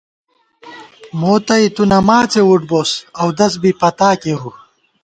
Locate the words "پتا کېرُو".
3.79-4.51